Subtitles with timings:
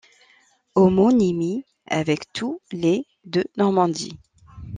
[0.73, 4.17] Homonymie avec tous les de Normandie.